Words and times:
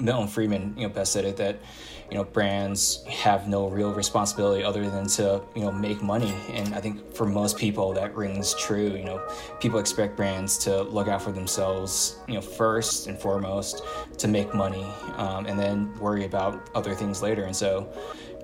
Milton 0.00 0.28
Friedman, 0.28 0.74
you 0.76 0.86
know, 0.86 0.92
best 0.92 1.12
said 1.12 1.24
it 1.24 1.36
that 1.38 1.58
you 2.10 2.16
know 2.16 2.24
brands 2.24 3.04
have 3.04 3.48
no 3.48 3.68
real 3.68 3.92
responsibility 3.92 4.64
other 4.64 4.88
than 4.88 5.06
to 5.08 5.42
you 5.54 5.62
know 5.62 5.72
make 5.72 6.02
money. 6.02 6.32
And 6.52 6.74
i 6.74 6.80
think 6.80 7.14
for 7.14 7.26
most 7.26 7.58
people 7.58 7.92
that 7.94 8.14
rings 8.14 8.54
true. 8.54 8.96
You 8.96 9.04
know 9.04 9.28
people 9.60 9.78
expect 9.78 10.16
brands 10.16 10.56
to 10.58 10.82
look 10.82 11.08
out 11.08 11.20
for 11.20 11.32
themselves 11.32 12.18
you 12.26 12.34
know 12.34 12.40
first 12.40 13.08
and 13.08 13.18
foremost 13.18 13.82
to 14.18 14.28
make 14.28 14.54
money 14.54 14.86
um, 15.16 15.46
and 15.46 15.58
then 15.58 15.94
worry 15.98 16.24
about 16.24 16.70
other 16.74 16.94
things 16.94 17.22
later. 17.22 17.44
And 17.44 17.54
so 17.54 17.92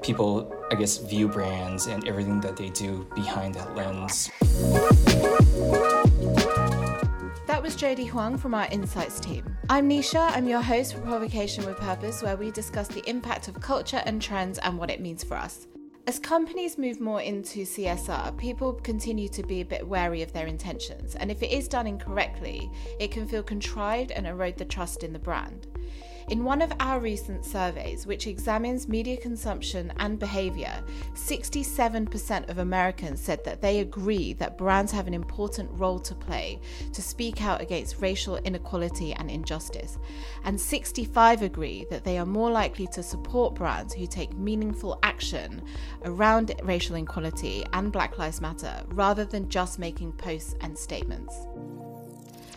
people 0.02 0.54
i 0.70 0.74
guess 0.74 0.98
view 0.98 1.26
brands 1.26 1.86
and 1.86 2.06
everything 2.06 2.38
that 2.38 2.56
they 2.58 2.68
do 2.70 3.06
behind 3.14 3.54
that 3.54 3.74
lens 3.74 4.30
was 7.74 7.80
Jody 7.80 8.04
Huang 8.04 8.38
from 8.38 8.54
our 8.54 8.68
Insights 8.70 9.18
team. 9.18 9.56
I'm 9.68 9.88
Nisha, 9.88 10.30
I'm 10.36 10.46
your 10.46 10.60
host 10.60 10.94
for 10.94 11.00
Provocation 11.00 11.66
with 11.66 11.76
Purpose, 11.76 12.22
where 12.22 12.36
we 12.36 12.52
discuss 12.52 12.86
the 12.86 13.02
impact 13.08 13.48
of 13.48 13.60
culture 13.60 14.00
and 14.06 14.22
trends 14.22 14.58
and 14.58 14.78
what 14.78 14.90
it 14.90 15.00
means 15.00 15.24
for 15.24 15.36
us. 15.36 15.66
As 16.06 16.20
companies 16.20 16.78
move 16.78 17.00
more 17.00 17.20
into 17.20 17.60
CSR, 17.60 18.36
people 18.36 18.74
continue 18.74 19.28
to 19.30 19.42
be 19.42 19.60
a 19.60 19.64
bit 19.64 19.88
wary 19.88 20.22
of 20.22 20.32
their 20.32 20.46
intentions, 20.46 21.16
and 21.16 21.32
if 21.32 21.42
it 21.42 21.50
is 21.50 21.66
done 21.66 21.88
incorrectly, 21.88 22.70
it 23.00 23.10
can 23.10 23.26
feel 23.26 23.42
contrived 23.42 24.12
and 24.12 24.24
erode 24.24 24.56
the 24.56 24.64
trust 24.64 25.02
in 25.02 25.12
the 25.12 25.18
brand. 25.18 25.66
In 26.28 26.42
one 26.42 26.62
of 26.62 26.72
our 26.80 27.00
recent 27.00 27.44
surveys, 27.44 28.06
which 28.06 28.26
examines 28.26 28.88
media 28.88 29.18
consumption 29.18 29.92
and 29.98 30.18
behavior, 30.18 30.82
67% 31.12 32.48
of 32.48 32.58
Americans 32.58 33.20
said 33.20 33.44
that 33.44 33.60
they 33.60 33.80
agree 33.80 34.32
that 34.34 34.56
brands 34.56 34.90
have 34.90 35.06
an 35.06 35.12
important 35.12 35.70
role 35.72 35.98
to 35.98 36.14
play 36.14 36.60
to 36.94 37.02
speak 37.02 37.42
out 37.42 37.60
against 37.60 38.00
racial 38.00 38.36
inequality 38.36 39.12
and 39.12 39.30
injustice. 39.30 39.98
And 40.44 40.58
65 40.58 41.42
agree 41.42 41.86
that 41.90 42.04
they 42.04 42.16
are 42.16 42.26
more 42.26 42.50
likely 42.50 42.86
to 42.88 43.02
support 43.02 43.54
brands 43.54 43.92
who 43.92 44.06
take 44.06 44.32
meaningful 44.34 44.98
action 45.02 45.62
around 46.06 46.54
racial 46.62 46.96
inequality 46.96 47.66
and 47.74 47.92
Black 47.92 48.16
Lives 48.16 48.40
Matter 48.40 48.82
rather 48.88 49.26
than 49.26 49.50
just 49.50 49.78
making 49.78 50.12
posts 50.12 50.54
and 50.62 50.76
statements. 50.76 51.46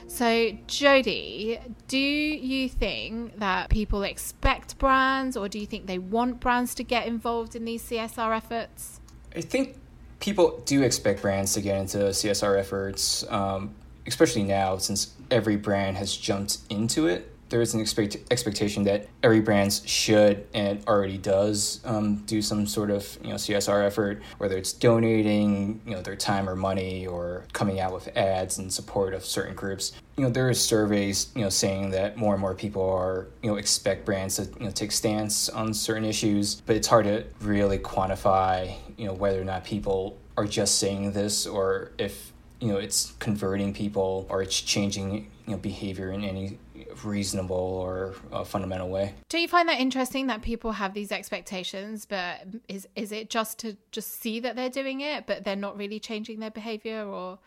So, 0.07 0.51
Jody, 0.67 1.59
do 1.87 1.97
you 1.97 2.69
think 2.69 3.39
that 3.39 3.69
people 3.69 4.03
expect 4.03 4.77
brands 4.79 5.37
or 5.37 5.49
do 5.49 5.59
you 5.59 5.65
think 5.65 5.85
they 5.85 5.99
want 5.99 6.39
brands 6.39 6.73
to 6.75 6.83
get 6.83 7.07
involved 7.07 7.55
in 7.55 7.65
these 7.65 7.83
CSR 7.83 8.35
efforts? 8.35 8.99
I 9.35 9.41
think 9.41 9.77
people 10.19 10.61
do 10.65 10.81
expect 10.81 11.21
brands 11.21 11.53
to 11.53 11.61
get 11.61 11.77
into 11.77 11.97
CSR 11.97 12.57
efforts, 12.57 13.25
um, 13.29 13.75
especially 14.07 14.43
now 14.43 14.77
since 14.77 15.13
every 15.29 15.57
brand 15.57 15.97
has 15.97 16.15
jumped 16.15 16.59
into 16.69 17.07
it 17.07 17.36
there 17.49 17.61
is 17.61 17.73
an 17.73 17.79
expect- 17.79 18.17
expectation 18.31 18.83
that 18.83 19.07
every 19.23 19.39
brand 19.39 19.73
should 19.85 20.45
and 20.53 20.85
already 20.87 21.17
does 21.17 21.81
um, 21.85 22.17
do 22.25 22.41
some 22.41 22.65
sort 22.65 22.91
of 22.91 23.17
you 23.21 23.29
know 23.29 23.35
CSR 23.35 23.85
effort, 23.85 24.21
whether 24.37 24.57
it's 24.57 24.73
donating 24.73 25.81
you 25.85 25.95
know 25.95 26.01
their 26.01 26.15
time 26.15 26.49
or 26.49 26.55
money 26.55 27.07
or 27.07 27.45
coming 27.53 27.79
out 27.79 27.93
with 27.93 28.15
ads 28.17 28.59
in 28.59 28.69
support 28.69 29.13
of 29.13 29.25
certain 29.25 29.55
groups. 29.55 29.93
You 30.17 30.23
know 30.23 30.29
there 30.29 30.49
are 30.49 30.53
surveys 30.53 31.31
you 31.35 31.43
know 31.43 31.49
saying 31.49 31.91
that 31.91 32.17
more 32.17 32.33
and 32.33 32.41
more 32.41 32.55
people 32.55 32.89
are 32.89 33.27
you 33.41 33.49
know 33.49 33.57
expect 33.57 34.05
brands 34.05 34.35
to 34.37 34.43
you 34.59 34.65
know 34.65 34.71
take 34.71 34.91
stance 34.91 35.49
on 35.49 35.73
certain 35.73 36.05
issues, 36.05 36.61
but 36.61 36.75
it's 36.75 36.87
hard 36.87 37.05
to 37.05 37.25
really 37.41 37.77
quantify 37.77 38.75
you 38.97 39.05
know 39.05 39.13
whether 39.13 39.41
or 39.41 39.45
not 39.45 39.63
people 39.63 40.17
are 40.37 40.45
just 40.45 40.77
saying 40.77 41.13
this 41.13 41.47
or 41.47 41.91
if 41.97 42.31
you 42.59 42.69
know 42.69 42.77
it's 42.77 43.13
converting 43.19 43.73
people 43.73 44.25
or 44.29 44.41
it's 44.41 44.59
changing 44.59 45.29
you 45.45 45.51
know 45.51 45.57
behavior 45.57 46.11
in 46.11 46.23
any 46.23 46.57
reasonable 47.03 47.55
or 47.55 48.15
a 48.31 48.45
fundamental 48.45 48.89
way. 48.89 49.13
Do 49.29 49.39
you 49.39 49.47
find 49.47 49.67
that 49.69 49.79
interesting 49.79 50.27
that 50.27 50.41
people 50.41 50.73
have 50.73 50.93
these 50.93 51.11
expectations, 51.11 52.05
but 52.05 52.47
is 52.67 52.87
is 52.95 53.11
it 53.11 53.29
just 53.29 53.59
to 53.59 53.77
just 53.91 54.19
see 54.21 54.39
that 54.39 54.55
they're 54.55 54.69
doing 54.69 55.01
it, 55.01 55.25
but 55.27 55.43
they're 55.43 55.55
not 55.55 55.77
really 55.77 55.99
changing 55.99 56.39
their 56.39 56.51
behavior, 56.51 57.03
or 57.05 57.39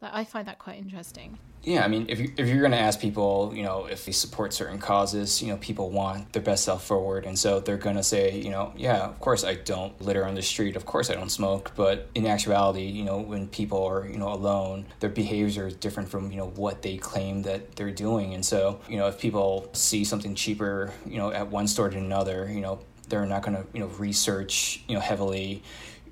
I 0.00 0.24
find 0.24 0.46
that 0.46 0.58
quite 0.58 0.78
interesting. 0.78 1.38
Yeah, 1.64 1.84
I 1.84 1.88
mean, 1.88 2.06
if 2.08 2.20
you 2.20 2.32
if 2.36 2.46
you're 2.46 2.60
going 2.60 2.70
to 2.70 2.78
ask 2.78 3.00
people, 3.00 3.52
you 3.54 3.64
know, 3.64 3.86
if 3.86 4.04
they 4.04 4.12
support 4.12 4.52
certain 4.54 4.78
causes, 4.78 5.42
you 5.42 5.48
know, 5.48 5.56
people 5.56 5.90
want 5.90 6.32
their 6.32 6.40
best 6.40 6.64
self 6.64 6.86
forward, 6.86 7.26
and 7.26 7.36
so 7.36 7.58
they're 7.58 7.76
going 7.76 7.96
to 7.96 8.04
say, 8.04 8.38
you 8.38 8.50
know, 8.50 8.72
yeah, 8.76 8.98
of 8.98 9.18
course 9.18 9.42
I 9.42 9.56
don't 9.56 10.00
litter 10.00 10.24
on 10.24 10.36
the 10.36 10.42
street, 10.42 10.76
of 10.76 10.86
course 10.86 11.10
I 11.10 11.14
don't 11.14 11.30
smoke, 11.30 11.72
but 11.74 12.08
in 12.14 12.26
actuality, 12.26 12.84
you 12.84 13.04
know, 13.04 13.18
when 13.18 13.48
people 13.48 13.84
are 13.84 14.06
you 14.08 14.18
know 14.18 14.32
alone, 14.32 14.86
their 15.00 15.10
behavior 15.10 15.66
is 15.66 15.74
different 15.74 16.08
from 16.08 16.30
you 16.30 16.38
know 16.38 16.48
what 16.50 16.82
they 16.82 16.96
claim 16.96 17.42
that 17.42 17.74
they're 17.74 17.90
doing, 17.90 18.34
and 18.34 18.46
so 18.46 18.80
you 18.88 18.98
know, 18.98 19.08
if 19.08 19.18
people 19.18 19.68
see 19.72 20.04
something 20.04 20.36
cheaper, 20.36 20.92
you 21.06 21.18
know, 21.18 21.32
at 21.32 21.48
one 21.48 21.66
store 21.66 21.90
to 21.90 21.98
another, 21.98 22.48
you 22.48 22.60
know, 22.60 22.78
they're 23.08 23.26
not 23.26 23.42
going 23.42 23.56
to 23.56 23.66
you 23.74 23.80
know 23.80 23.88
research 23.98 24.80
you 24.86 24.94
know 24.94 25.00
heavily, 25.00 25.60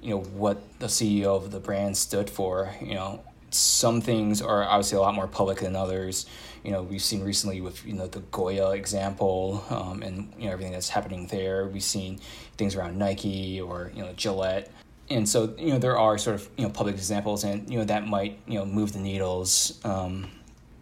you 0.02 0.10
know, 0.10 0.20
what 0.20 0.60
the 0.80 0.86
CEO 0.86 1.36
of 1.36 1.52
the 1.52 1.60
brand 1.60 1.96
stood 1.96 2.28
for, 2.28 2.75
you 2.80 2.94
know 2.94 3.22
some 3.50 4.00
things 4.00 4.42
are 4.42 4.64
obviously 4.64 4.98
a 4.98 5.00
lot 5.00 5.14
more 5.14 5.26
public 5.26 5.60
than 5.60 5.76
others. 5.76 6.26
You 6.64 6.72
know, 6.72 6.82
we've 6.82 7.02
seen 7.02 7.22
recently 7.22 7.60
with 7.60 7.86
you 7.86 7.92
know 7.92 8.06
the 8.06 8.20
Goya 8.20 8.70
example 8.72 9.64
um, 9.70 10.02
and 10.02 10.32
you 10.38 10.46
know 10.46 10.52
everything 10.52 10.72
that's 10.72 10.88
happening 10.88 11.26
there. 11.28 11.66
We've 11.66 11.82
seen 11.82 12.18
things 12.56 12.74
around 12.74 12.98
Nike 12.98 13.60
or 13.60 13.92
you 13.94 14.02
know 14.02 14.12
Gillette, 14.14 14.70
and 15.08 15.28
so 15.28 15.54
you 15.58 15.68
know 15.68 15.78
there 15.78 15.98
are 15.98 16.18
sort 16.18 16.36
of 16.36 16.48
you 16.56 16.64
know 16.64 16.70
public 16.70 16.96
examples, 16.96 17.44
and 17.44 17.70
you 17.70 17.78
know 17.78 17.84
that 17.84 18.06
might 18.06 18.38
you 18.46 18.58
know 18.58 18.64
move 18.64 18.92
the 18.92 18.98
needles 18.98 19.80
um, 19.84 20.30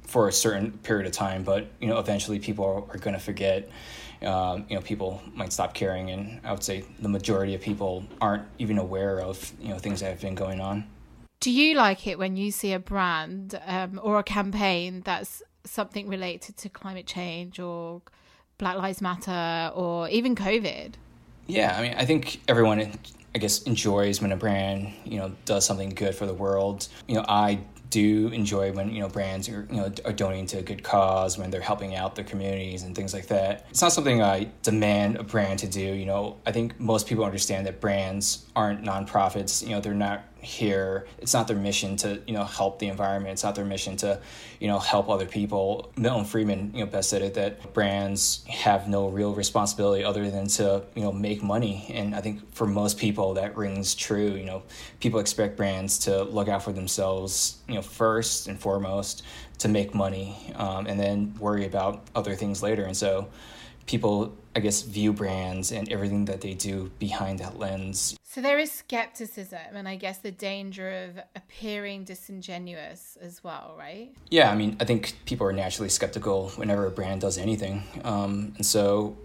for 0.03 0.29
a 0.29 0.33
certain 0.33 0.73
period 0.73 1.07
of 1.07 1.13
time. 1.13 1.45
But 1.45 1.69
you 1.81 1.89
know 1.89 1.99
eventually 1.99 2.39
people 2.39 2.65
are, 2.65 2.95
are 2.95 2.99
going 2.99 3.15
to 3.15 3.21
forget. 3.21 3.69
Um, 4.23 4.65
you 4.71 4.77
know, 4.77 4.81
people 4.81 5.21
might 5.35 5.53
stop 5.53 5.75
caring, 5.75 6.11
and 6.11 6.41
I 6.45 6.53
would 6.53 6.63
say 6.63 6.85
the 6.99 7.11
majority 7.11 7.55
of 7.55 7.61
people 7.61 8.05
aren't 8.23 8.45
even 8.59 8.79
aware 8.79 9.21
of 9.21 9.53
you 9.61 9.69
know 9.69 9.79
things 9.79 10.01
that 10.01 10.09
have 10.09 10.21
been 10.21 10.35
going 10.35 10.61
on. 10.63 10.87
Do 11.41 11.51
you 11.51 11.75
like 11.75 12.07
it 12.07 12.19
when 12.19 12.37
you 12.37 12.51
see 12.51 12.73
a 12.73 12.79
brand 12.79 13.61
um, 13.67 14.01
or 14.03 14.19
a 14.19 14.23
campaign 14.23 15.03
that's 15.05 15.43
something 15.65 16.09
related 16.09 16.57
to 16.59 16.69
climate 16.69 17.07
change 17.07 17.59
or 17.59 18.03
Black 18.59 18.77
Lives 18.77 19.01
Matter 19.01 19.71
or 19.75 20.09
even 20.09 20.35
COVID? 20.35 20.95
Yeah, 21.47 21.77
I 21.77 21.83
mean, 21.83 21.95
I 21.99 22.05
think 22.07 22.41
everyone, 22.49 22.93
I 23.35 23.39
guess, 23.39 23.63
enjoys 23.65 24.23
when 24.23 24.33
a 24.33 24.37
brand, 24.37 24.93
you 25.05 25.19
know, 25.19 25.33
does 25.45 25.67
something 25.67 25.91
good 25.91 26.15
for 26.15 26.25
the 26.25 26.35
world. 26.35 26.89
You 27.07 27.17
know, 27.17 27.25
I 27.29 27.61
do 27.95 28.27
enjoy 28.29 28.73
when 28.73 28.93
you 28.93 28.99
know 28.99 29.09
brands 29.09 29.49
are 29.49 29.69
you 29.71 29.77
know 29.77 29.93
are 30.05 30.13
donating 30.13 30.47
to 30.47 30.59
a 30.59 30.63
good 30.63 30.83
cause 30.83 31.39
when 31.39 31.49
they're 31.53 31.61
helping 31.61 31.95
out 31.95 32.17
their 32.17 32.25
communities 32.25 32.83
and 32.83 32.97
things 32.97 33.15
like 33.15 33.29
that. 33.29 33.67
It's 33.71 33.83
not 33.83 33.93
something 33.93 34.21
I 34.21 34.49
demand 34.65 35.17
a 35.17 35.23
brand 35.23 35.61
to 35.61 35.69
do. 35.69 35.81
You 35.81 36.05
know, 36.05 36.37
I 36.45 36.51
think 36.51 36.81
most 36.81 37.07
people 37.07 37.25
understand 37.25 37.67
that 37.67 37.81
brands 37.81 38.47
aren't 38.57 38.83
nonprofits. 38.83 39.63
You 39.63 39.77
know, 39.77 39.81
they're 39.81 39.95
not 39.95 40.25
here. 40.45 41.07
It's 41.19 41.35
not 41.35 41.49
their 41.49 41.57
mission 41.57 41.97
to 41.99 42.21
you 42.27 42.35
know 42.35 42.45
help 42.45 42.79
the 42.79 42.89
environment. 42.89 43.33
It's 43.33 43.43
not 43.43 43.55
their 43.55 43.65
mission 43.65 43.97
to 43.99 44.21
you 44.61 44.69
know 44.69 44.79
help 44.79 45.09
other 45.09 45.27
people. 45.27 45.91
Milton 45.97 46.25
friedman 46.25 46.73
you 46.75 46.85
know 46.85 46.91
best 46.91 47.11
said 47.11 47.23
it 47.23 47.35
that 47.35 47.73
brands 47.73 48.45
have 48.49 48.89
no 48.89 49.09
real 49.09 49.35
responsibility 49.35 50.05
other 50.05 50.31
than 50.31 50.47
to 50.49 50.85
you 50.95 51.03
know 51.03 51.13
make 51.13 51.43
money. 51.43 51.91
And 51.93 52.15
i 52.15 52.21
think 52.21 52.55
for 52.55 52.67
most 52.67 52.99
people 52.99 53.35
that 53.35 53.57
rings 53.57 53.95
true. 53.95 54.33
You 54.35 54.45
know 54.45 54.63
people 55.01 55.21
expect 55.21 55.57
brands 55.57 55.99
to 56.01 56.23
look 56.25 56.49
out 56.49 56.63
for 56.63 56.73
themselves 56.73 57.59
you 57.69 57.75
know 57.75 57.83
first 57.83 58.49
and 58.49 58.59
foremost 58.61 59.23
to 59.59 59.69
make 59.69 59.95
money 59.95 60.53
um, 60.57 60.87
and 60.87 60.99
then 60.99 61.35
worry 61.39 61.65
about 61.65 62.03
other 62.15 62.35
things 62.35 62.63
later. 62.63 62.85
And 62.85 62.97
so 62.97 63.29
people 63.87 64.37
i 64.57 64.61
guess 64.61 64.83
view 64.83 65.13
brands 65.13 65.73
and 65.73 65.91
everything 65.93 66.25
that 66.25 66.41
they 66.41 66.55
do 66.55 66.91
behind 66.99 67.39
that 67.39 67.59
lens 67.59 68.17
so 68.35 68.41
there 68.41 68.59
is 68.59 68.73
skepticism 68.73 69.77
and 69.77 69.87
I 69.87 69.95
guess 69.95 70.19
the 70.19 70.33
danger 70.33 71.05
of 71.05 71.23
appearing 71.37 72.03
disingenuous 72.03 73.17
as 73.23 73.45
well, 73.45 73.77
right? 73.79 74.13
Yeah, 74.29 74.51
I 74.51 74.57
mean, 74.57 74.77
I 74.81 74.85
think 74.85 75.15
people 75.25 75.47
are 75.47 75.53
naturally 75.53 75.89
skeptical 75.89 76.49
whenever 76.57 76.85
a 76.85 76.91
brand 76.91 77.21
does 77.21 77.39
anything. 77.39 77.85
Um, 78.03 78.53
and 78.57 78.67
so 78.67 79.17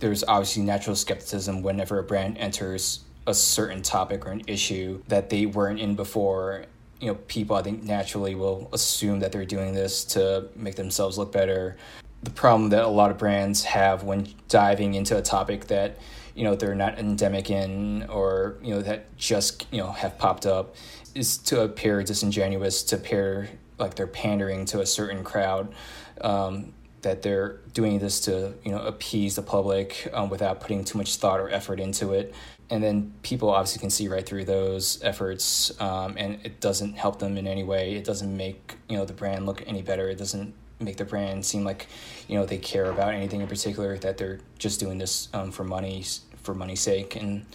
there's 0.00 0.24
obviously 0.24 0.64
natural 0.64 0.96
skepticism 0.96 1.62
whenever 1.62 2.00
a 2.00 2.02
brand 2.02 2.36
enters 2.38 3.04
a 3.28 3.34
certain 3.34 3.80
topic 3.80 4.26
or 4.26 4.32
an 4.32 4.42
issue 4.48 5.04
that 5.06 5.30
they 5.30 5.46
weren't 5.46 5.78
in 5.78 5.94
before. 5.94 6.64
You 7.00 7.12
know, 7.12 7.14
people 7.28 7.54
I 7.54 7.62
think 7.62 7.84
naturally 7.84 8.34
will 8.34 8.68
assume 8.72 9.20
that 9.20 9.30
they're 9.30 9.44
doing 9.44 9.72
this 9.72 10.04
to 10.06 10.48
make 10.56 10.74
themselves 10.74 11.16
look 11.16 11.30
better. 11.30 11.76
The 12.22 12.30
problem 12.30 12.70
that 12.70 12.82
a 12.82 12.88
lot 12.88 13.10
of 13.10 13.18
brands 13.18 13.64
have 13.64 14.02
when 14.02 14.28
diving 14.48 14.94
into 14.94 15.16
a 15.16 15.22
topic 15.22 15.66
that 15.68 15.98
you 16.34 16.44
know 16.44 16.54
they're 16.54 16.74
not 16.74 16.98
endemic 16.98 17.50
in 17.50 18.04
or 18.04 18.56
you 18.62 18.74
know 18.74 18.82
that 18.82 19.16
just 19.16 19.66
you 19.72 19.78
know 19.78 19.90
have 19.90 20.18
popped 20.18 20.46
up 20.46 20.76
is 21.14 21.36
to 21.38 21.62
appear 21.62 22.02
disingenuous 22.02 22.82
to 22.84 22.96
appear 22.96 23.48
like 23.78 23.94
they're 23.94 24.06
pandering 24.06 24.64
to 24.66 24.80
a 24.80 24.86
certain 24.86 25.24
crowd 25.24 25.72
um, 26.20 26.72
that 27.02 27.22
they're 27.22 27.58
doing 27.74 27.98
this 27.98 28.20
to 28.20 28.54
you 28.64 28.72
know 28.72 28.80
appease 28.82 29.36
the 29.36 29.42
public 29.42 30.08
um, 30.12 30.28
without 30.28 30.60
putting 30.60 30.84
too 30.84 30.98
much 30.98 31.16
thought 31.16 31.40
or 31.40 31.48
effort 31.50 31.80
into 31.80 32.12
it. 32.12 32.34
And 32.70 32.84
then 32.84 33.14
people 33.22 33.48
obviously 33.48 33.80
can 33.80 33.88
see 33.88 34.08
right 34.08 34.26
through 34.26 34.44
those 34.44 35.02
efforts 35.02 35.80
um, 35.80 36.16
and 36.18 36.38
it 36.44 36.60
doesn't 36.60 36.98
help 36.98 37.18
them 37.18 37.38
in 37.38 37.46
any 37.46 37.64
way. 37.64 37.94
It 37.94 38.04
doesn't 38.04 38.36
make 38.36 38.76
you 38.88 38.96
know 38.96 39.04
the 39.04 39.12
brand 39.12 39.46
look 39.46 39.62
any 39.66 39.82
better. 39.82 40.08
It 40.08 40.18
doesn't 40.18 40.54
make 40.80 40.96
the 40.96 41.04
brand 41.04 41.44
seem 41.44 41.64
like 41.64 41.88
you 42.28 42.38
know 42.38 42.46
they 42.46 42.58
care 42.58 42.90
about 42.90 43.14
anything 43.14 43.40
in 43.40 43.48
particular 43.48 43.98
that 43.98 44.18
they're 44.18 44.38
just 44.58 44.80
doing 44.80 44.98
this 44.98 45.28
um, 45.34 45.50
for 45.50 45.64
money 45.64 46.04
for 46.42 46.54
money's 46.54 46.80
sake. 46.80 47.16
And 47.16 47.46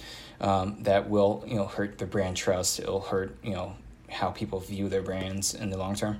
um, 0.41 0.83
that 0.83 1.09
will 1.09 1.43
you 1.47 1.55
know 1.55 1.65
hurt 1.65 1.97
the 1.97 2.05
brand 2.05 2.37
trust. 2.37 2.79
It'll 2.79 3.01
hurt 3.01 3.35
you 3.43 3.53
know 3.53 3.75
how 4.09 4.29
people 4.29 4.59
view 4.59 4.89
their 4.89 5.01
brands 5.01 5.53
in 5.53 5.69
the 5.69 5.77
long 5.77 5.95
term. 5.95 6.19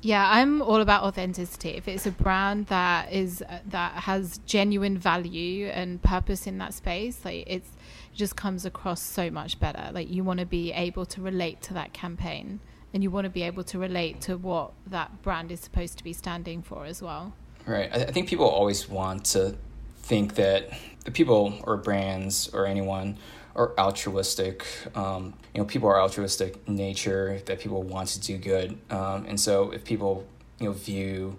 Yeah 0.00 0.28
i'm 0.30 0.60
all 0.60 0.80
about 0.80 1.02
authenticity. 1.02 1.70
If 1.70 1.88
it's 1.88 2.06
a 2.06 2.10
brand 2.10 2.66
that 2.66 3.12
is 3.12 3.42
that 3.66 3.92
has 3.92 4.38
genuine 4.46 4.98
value 4.98 5.66
and 5.66 6.02
purpose 6.02 6.46
in 6.46 6.58
that 6.58 6.74
space 6.74 7.24
like 7.24 7.44
it's 7.46 7.70
it 8.12 8.16
just 8.16 8.36
comes 8.36 8.64
across 8.64 9.02
so 9.02 9.30
much 9.30 9.58
better. 9.58 9.90
Like 9.92 10.10
you 10.10 10.22
want 10.22 10.40
to 10.40 10.46
be 10.46 10.72
able 10.72 11.06
to 11.06 11.20
relate 11.20 11.62
to 11.62 11.74
that 11.74 11.92
campaign 11.92 12.60
and 12.94 13.02
you 13.02 13.10
want 13.10 13.24
to 13.24 13.30
be 13.30 13.42
able 13.42 13.64
to 13.64 13.78
relate 13.78 14.20
to 14.22 14.38
what 14.38 14.72
that 14.86 15.20
brand 15.22 15.50
is 15.50 15.60
supposed 15.60 15.98
to 15.98 16.04
be 16.04 16.12
standing 16.12 16.62
for 16.62 16.86
as 16.86 17.02
well. 17.02 17.34
Right. 17.66 17.92
I, 17.92 18.04
think 18.04 18.28
people 18.28 18.46
always 18.46 18.88
want 18.88 19.24
to 19.26 19.56
think 19.98 20.36
that 20.36 20.70
the 21.04 21.10
people 21.10 21.58
or 21.64 21.76
brands 21.76 22.48
or 22.54 22.66
anyone 22.66 23.18
are 23.56 23.72
altruistic. 23.78 24.64
Um, 24.94 25.34
you 25.52 25.60
know, 25.60 25.64
people 25.64 25.88
are 25.88 26.00
altruistic 26.00 26.66
nature, 26.68 27.40
that 27.46 27.58
people 27.58 27.82
want 27.82 28.08
to 28.10 28.20
do 28.20 28.38
good. 28.38 28.78
Um, 28.90 29.26
and 29.26 29.40
so 29.40 29.72
if 29.72 29.84
people, 29.84 30.24
you 30.60 30.66
know, 30.66 30.72
view 30.72 31.36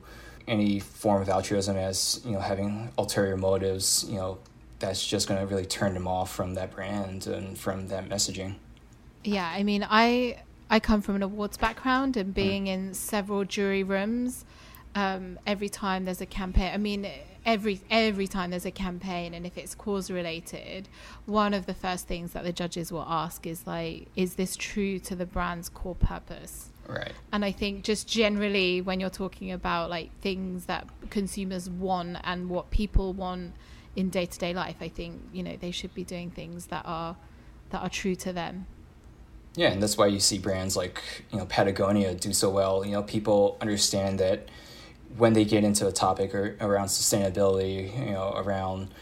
any 0.48 0.80
form 0.80 1.22
of 1.22 1.30
altruism 1.30 1.78
as, 1.78 2.22
you 2.25 2.31
know, 2.31 2.40
having 2.40 2.92
ulterior 2.98 3.38
motives, 3.38 4.06
you 4.10 4.16
know, 4.16 4.40
that's 4.80 5.06
just 5.06 5.28
going 5.28 5.40
to 5.40 5.48
really 5.48 5.66
turn 5.66 5.94
them 5.94 6.07
off 6.07 6.34
from 6.36 6.56
that 6.56 6.72
brand 6.72 7.28
and 7.28 7.57
from 7.57 7.88
that 7.88 8.10
messaging. 8.10 8.56
Yeah, 9.24 9.48
I 9.48 9.63
mean, 9.63 9.86
I 9.90 10.38
I 10.70 10.80
come 10.80 11.02
from 11.02 11.16
an 11.16 11.24
awards 11.24 11.58
background 11.58 12.18
and 12.18 12.34
being 12.34 12.68
in 12.68 12.94
several 12.94 13.46
jury 13.46 13.84
rooms. 13.84 14.46
Um, 14.96 15.38
every 15.46 15.70
time 15.70 16.06
there's 16.06 16.22
a 16.22 16.26
campaign, 16.26 16.74
I 16.74 16.78
mean, 16.78 17.08
every 17.46 17.82
every 17.92 18.28
time 18.28 18.50
there's 18.50 18.66
a 18.66 18.72
campaign, 18.72 19.34
and 19.34 19.46
if 19.46 19.58
it's 19.58 19.76
cause 19.76 20.10
related, 20.10 20.88
one 21.26 21.54
of 21.54 21.66
the 21.66 21.74
first 21.74 22.08
things 22.08 22.34
that 22.34 22.44
the 22.44 22.54
judges 22.54 22.92
will 22.92 23.06
ask 23.08 23.46
is 23.46 23.68
like, 23.68 24.08
is 24.16 24.36
this 24.36 24.56
true 24.56 25.00
to 25.00 25.16
the 25.16 25.26
brand's 25.26 25.70
core 25.70 25.96
purpose? 25.96 26.72
Right. 26.88 27.14
And 27.32 27.44
I 27.44 27.52
think 27.52 27.84
just 27.84 28.08
generally 28.08 28.82
when 28.82 29.00
you're 29.00 29.10
talking 29.10 29.52
about 29.52 29.90
like 29.90 30.18
things 30.22 30.66
that 30.66 30.88
consumers 31.10 31.70
want 31.70 32.18
and 32.24 32.50
what 32.50 32.70
people 32.70 33.14
want 33.14 33.54
in 33.96 34.10
day 34.10 34.26
to 34.26 34.40
day 34.40 34.54
life, 34.54 34.78
I 34.82 34.88
think 34.88 35.22
you 35.34 35.44
know 35.44 35.58
they 35.58 35.72
should 35.72 35.94
be 35.94 36.04
doing 36.04 36.32
things 36.32 36.68
that 36.68 36.86
are 36.86 37.18
that 37.70 37.82
are 37.82 37.90
true 37.90 38.16
to 38.16 38.34
them. 38.34 38.68
Yeah, 39.56 39.72
and 39.72 39.81
that's 39.81 39.98
why 39.98 40.07
you 40.07 40.19
see 40.19 40.38
brands 40.38 40.75
like 40.75 41.02
you 41.31 41.40
know 41.40 41.46
Patagonia 41.46 42.13
do 42.13 42.34
so 42.34 42.50
well. 42.50 42.86
You 42.86 42.92
know, 42.92 43.04
people 43.04 43.57
understand 43.62 44.19
that 44.19 44.50
when 45.18 45.34
they 45.34 45.46
get 45.46 45.63
into 45.63 45.88
a 45.88 45.92
topic 45.92 46.36
or, 46.36 46.57
around 46.60 46.88
sustainability, 46.88 47.98
you 47.98 48.12
know, 48.12 48.34
around 48.36 48.94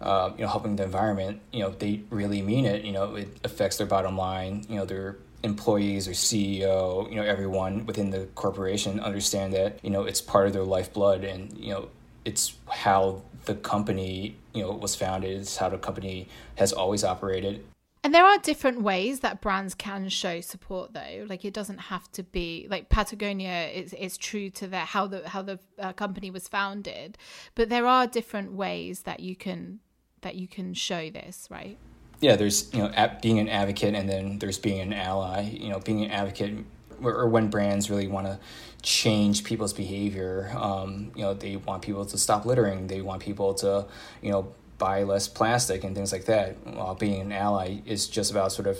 uh, 0.00 0.32
you 0.36 0.42
know 0.42 0.48
helping 0.48 0.76
the 0.76 0.82
environment, 0.82 1.40
you 1.52 1.60
know, 1.60 1.70
they 1.70 2.02
really 2.10 2.42
mean 2.42 2.66
it. 2.66 2.84
You 2.84 2.92
know, 2.92 3.14
it 3.14 3.28
affects 3.44 3.76
their 3.76 3.86
bottom 3.86 4.16
line. 4.16 4.64
You 4.68 4.76
know, 4.76 4.84
their 4.84 5.16
employees 5.44 6.08
or 6.08 6.12
CEO, 6.12 7.08
you 7.08 7.16
know, 7.16 7.22
everyone 7.22 7.86
within 7.86 8.10
the 8.10 8.26
corporation 8.34 9.00
understand 9.00 9.52
that 9.54 9.78
you 9.82 9.90
know 9.90 10.04
it's 10.04 10.20
part 10.20 10.48
of 10.48 10.52
their 10.52 10.64
lifeblood, 10.64 11.22
and 11.22 11.56
you 11.56 11.72
know, 11.72 11.88
it's 12.24 12.54
how 12.68 13.22
the 13.44 13.54
company 13.54 14.36
you 14.54 14.62
know 14.62 14.72
was 14.72 14.96
founded. 14.96 15.40
It's 15.40 15.56
how 15.58 15.68
the 15.68 15.78
company 15.78 16.26
has 16.56 16.72
always 16.72 17.04
operated 17.04 17.64
and 18.02 18.14
there 18.14 18.24
are 18.24 18.38
different 18.38 18.80
ways 18.80 19.20
that 19.20 19.40
brands 19.40 19.74
can 19.74 20.08
show 20.08 20.40
support, 20.40 20.94
though. 20.94 21.26
Like 21.28 21.44
it 21.44 21.52
doesn't 21.52 21.78
have 21.78 22.10
to 22.12 22.22
be 22.22 22.66
like 22.70 22.88
Patagonia 22.88 23.68
is 23.68 23.92
is 23.92 24.16
true 24.16 24.48
to 24.50 24.66
the 24.66 24.78
how 24.78 25.06
the 25.06 25.28
how 25.28 25.42
the 25.42 25.58
uh, 25.78 25.92
company 25.92 26.30
was 26.30 26.48
founded, 26.48 27.18
but 27.54 27.68
there 27.68 27.86
are 27.86 28.06
different 28.06 28.52
ways 28.52 29.02
that 29.02 29.20
you 29.20 29.36
can 29.36 29.80
that 30.22 30.34
you 30.34 30.48
can 30.48 30.72
show 30.72 31.10
this, 31.10 31.46
right? 31.50 31.76
Yeah, 32.20 32.36
there's 32.36 32.72
you 32.72 32.80
know 32.80 33.10
being 33.20 33.38
an 33.38 33.48
advocate, 33.48 33.94
and 33.94 34.08
then 34.08 34.38
there's 34.38 34.58
being 34.58 34.80
an 34.80 34.92
ally. 34.94 35.42
You 35.42 35.68
know, 35.68 35.80
being 35.80 36.04
an 36.04 36.10
advocate 36.10 36.64
or 37.02 37.28
when 37.28 37.48
brands 37.48 37.90
really 37.90 38.06
want 38.06 38.26
to 38.26 38.38
change 38.82 39.44
people's 39.44 39.72
behavior. 39.72 40.50
Um, 40.56 41.12
you 41.14 41.22
know, 41.22 41.34
they 41.34 41.56
want 41.56 41.82
people 41.82 42.04
to 42.04 42.18
stop 42.18 42.44
littering. 42.44 42.86
They 42.86 43.00
want 43.00 43.22
people 43.22 43.54
to, 43.54 43.86
you 44.22 44.32
know, 44.32 44.54
buy 44.80 45.04
less 45.04 45.28
plastic 45.28 45.84
and 45.84 45.94
things 45.94 46.10
like 46.10 46.24
that. 46.24 46.56
While 46.66 46.96
being 46.96 47.20
an 47.20 47.30
ally 47.30 47.82
is 47.86 48.08
just 48.08 48.32
about 48.32 48.50
sort 48.50 48.66
of 48.66 48.78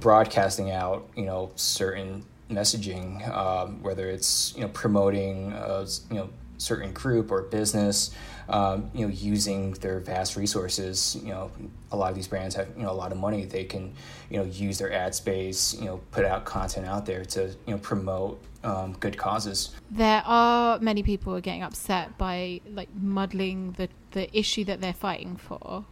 broadcasting 0.00 0.70
out, 0.70 1.06
you 1.14 1.26
know, 1.26 1.50
certain 1.56 2.24
messaging, 2.50 3.28
um, 3.36 3.82
whether 3.82 4.08
it's 4.08 4.54
you 4.54 4.62
know 4.62 4.68
promoting 4.68 5.52
a 5.52 5.84
you 6.10 6.16
know 6.16 6.30
certain 6.58 6.92
group 6.92 7.30
or 7.30 7.42
business, 7.42 8.12
um, 8.48 8.90
you 8.94 9.06
know, 9.06 9.12
using 9.12 9.72
their 9.72 10.00
vast 10.00 10.36
resources. 10.36 11.18
You 11.22 11.32
know, 11.32 11.50
a 11.90 11.96
lot 11.96 12.10
of 12.10 12.14
these 12.14 12.28
brands 12.28 12.54
have 12.54 12.68
you 12.76 12.84
know 12.84 12.92
a 12.92 12.94
lot 13.02 13.12
of 13.12 13.18
money. 13.18 13.44
They 13.44 13.64
can 13.64 13.92
you 14.30 14.38
know 14.38 14.44
use 14.44 14.78
their 14.78 14.92
ad 14.92 15.14
space, 15.14 15.74
you 15.74 15.86
know, 15.86 16.00
put 16.12 16.24
out 16.24 16.44
content 16.44 16.86
out 16.86 17.04
there 17.04 17.24
to 17.24 17.48
you 17.66 17.74
know 17.74 17.78
promote 17.78 18.40
um, 18.62 18.92
good 19.00 19.18
causes. 19.18 19.74
There 19.90 20.22
are 20.24 20.78
many 20.78 21.02
people 21.02 21.32
who 21.32 21.38
are 21.38 21.42
getting 21.42 21.62
upset 21.62 22.16
by 22.16 22.60
like 22.72 22.88
muddling 22.94 23.72
the 23.72 23.88
the 24.16 24.36
issue 24.36 24.64
that 24.64 24.80
they're 24.80 24.94
fighting 24.94 25.36
for. 25.36 25.84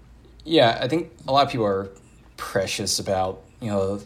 Yeah, 0.44 0.78
I 0.80 0.88
think 0.88 1.12
a 1.28 1.32
lot 1.32 1.46
of 1.46 1.52
people 1.52 1.66
are 1.66 1.90
precious 2.38 2.98
about 2.98 3.42
you 3.60 3.70
know 3.70 4.00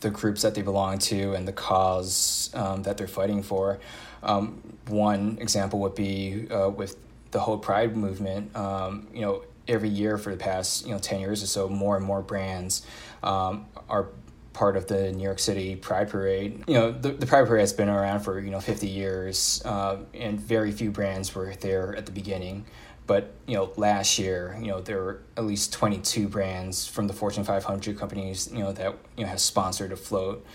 the 0.00 0.10
groups 0.10 0.42
that 0.42 0.54
they 0.54 0.60
belong 0.60 0.98
to 0.98 1.32
and 1.32 1.48
the 1.48 1.52
cause 1.52 2.50
um, 2.54 2.82
that 2.82 2.98
they're 2.98 3.08
fighting 3.08 3.42
for. 3.42 3.80
Um, 4.22 4.60
one 4.86 5.38
example 5.40 5.78
would 5.80 5.94
be 5.94 6.46
uh, 6.50 6.68
with 6.68 6.96
the 7.30 7.40
whole 7.40 7.56
Pride 7.58 7.96
movement. 7.96 8.54
Um, 8.54 9.08
you 9.14 9.22
know, 9.22 9.44
every 9.66 9.88
year 9.88 10.18
for 10.18 10.30
the 10.30 10.36
past 10.36 10.84
you 10.86 10.92
know 10.92 10.98
ten 10.98 11.20
years 11.20 11.42
or 11.42 11.46
so, 11.46 11.66
more 11.68 11.96
and 11.96 12.04
more 12.04 12.20
brands 12.20 12.86
um, 13.22 13.66
are 13.88 14.08
part 14.54 14.76
of 14.76 14.86
the 14.86 15.12
New 15.12 15.22
York 15.22 15.38
City 15.38 15.76
Pride 15.76 16.08
Parade. 16.08 16.64
You 16.66 16.74
know, 16.74 16.90
the, 16.92 17.10
the 17.10 17.26
Pride 17.26 17.46
Parade 17.46 17.60
has 17.60 17.72
been 17.72 17.88
around 17.88 18.20
for 18.20 18.40
you 18.40 18.50
know 18.50 18.60
fifty 18.60 18.88
years, 18.88 19.62
uh, 19.64 19.98
and 20.14 20.40
very 20.40 20.72
few 20.72 20.90
brands 20.90 21.34
were 21.34 21.54
there 21.56 21.94
at 21.94 22.06
the 22.06 22.12
beginning. 22.12 22.64
But 23.06 23.34
you 23.46 23.54
know, 23.56 23.70
last 23.76 24.18
year, 24.18 24.56
you 24.58 24.68
know, 24.68 24.80
there 24.80 25.02
were 25.02 25.20
at 25.36 25.44
least 25.44 25.72
twenty 25.72 25.98
two 25.98 26.28
brands 26.28 26.86
from 26.86 27.06
the 27.06 27.12
Fortune 27.12 27.44
five 27.44 27.64
hundred 27.64 27.98
companies, 27.98 28.50
you 28.50 28.60
know, 28.60 28.72
that 28.72 28.96
you 29.16 29.24
know 29.24 29.30
has 29.30 29.42
sponsored 29.42 29.92
a 29.92 29.96
float, 29.96 30.46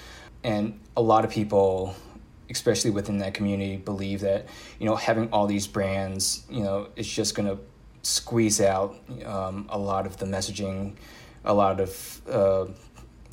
and 0.44 0.80
a 0.98 1.01
lot 1.01 1.25
of 1.25 1.31
people 1.31 1.96
especially 2.50 2.90
within 2.90 3.19
that 3.19 3.34
community, 3.34 3.78
believe 3.78 4.22
that 4.22 4.48
you 4.80 4.86
know 4.86 4.96
having 4.96 5.30
all 5.31 5.46
these 5.46 5.68
brands, 5.68 6.46
you 6.50 6.63
know, 6.63 6.90
is 6.96 7.07
just 7.07 7.36
going 7.36 7.48
to 7.48 7.62
squeeze 8.01 8.62
out 8.62 8.96
um, 9.25 9.68
a 9.70 9.77
lot 9.77 10.06
of 10.06 10.18
the 10.18 10.25
messaging, 10.25 10.94
a 11.46 11.53
lot 11.53 11.79
of 11.79 12.22
uh, 12.29 12.65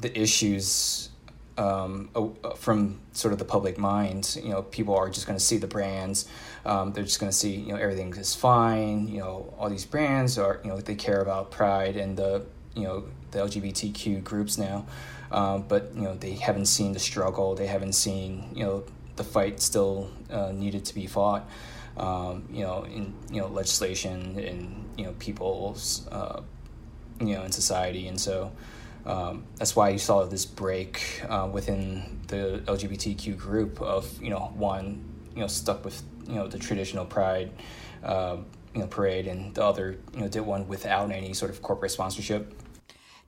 the 0.00 0.18
issues 0.18 1.10
um, 1.58 2.10
from 2.56 3.00
sort 3.12 3.32
of 3.32 3.38
the 3.38 3.44
public 3.44 3.78
mind. 3.78 4.38
You 4.42 4.50
know, 4.50 4.62
people 4.62 4.94
are 4.94 5.08
just 5.08 5.26
going 5.26 5.38
to 5.38 5.44
see 5.44 5.56
the 5.56 5.66
brands. 5.66 6.28
Um, 6.64 6.92
they're 6.92 7.04
just 7.04 7.20
going 7.20 7.30
to 7.30 7.36
see 7.36 7.54
you 7.54 7.72
know 7.72 7.78
everything 7.78 8.14
is 8.14 8.34
fine. 8.34 9.08
You 9.08 9.20
know, 9.20 9.54
all 9.58 9.70
these 9.70 9.86
brands 9.86 10.38
are 10.38 10.60
you 10.62 10.70
know 10.70 10.80
they 10.80 10.94
care 10.94 11.20
about 11.20 11.50
pride 11.50 11.96
and 11.96 12.16
the 12.16 12.44
you 12.74 12.84
know 12.84 13.04
the 13.30 13.38
LGBTQ 13.38 14.22
groups 14.24 14.58
now. 14.58 14.86
Um, 15.32 15.64
but 15.66 15.92
you 15.94 16.02
know 16.02 16.14
they 16.14 16.32
haven't 16.34 16.66
seen 16.66 16.92
the 16.92 16.98
struggle. 16.98 17.54
They 17.54 17.66
haven't 17.66 17.94
seen 17.94 18.50
you 18.54 18.64
know 18.64 18.84
the 19.16 19.24
fight 19.24 19.60
still 19.60 20.10
uh, 20.30 20.52
needed 20.52 20.84
to 20.86 20.94
be 20.94 21.06
fought. 21.06 21.48
Um, 21.96 22.46
you 22.50 22.62
know, 22.62 22.84
in 22.84 23.14
you 23.30 23.40
know 23.40 23.48
legislation 23.48 24.38
and 24.38 24.84
you 24.98 25.06
know 25.06 25.14
people's 25.18 26.06
uh, 26.08 26.42
you 27.20 27.34
know 27.34 27.42
in 27.44 27.52
society, 27.52 28.08
and 28.08 28.20
so 28.20 28.52
um, 29.06 29.44
that's 29.56 29.76
why 29.76 29.90
you 29.90 29.98
saw 29.98 30.24
this 30.24 30.44
break 30.44 31.22
uh, 31.28 31.48
within 31.50 32.20
the 32.26 32.62
LGBTQ 32.66 33.36
group 33.36 33.80
of 33.80 34.20
you 34.20 34.30
know 34.30 34.52
one 34.56 35.04
you 35.34 35.40
know 35.40 35.46
stuck 35.46 35.84
with 35.84 36.02
you 36.26 36.34
know 36.34 36.48
the 36.48 36.58
traditional 36.58 37.04
pride 37.04 37.50
uh, 38.02 38.36
you 38.74 38.80
know 38.80 38.86
parade, 38.86 39.26
and 39.26 39.54
the 39.54 39.64
other 39.64 39.98
you 40.12 40.20
know 40.20 40.28
did 40.28 40.40
one 40.40 40.66
without 40.66 41.10
any 41.12 41.32
sort 41.32 41.50
of 41.50 41.62
corporate 41.62 41.92
sponsorship. 41.92 42.52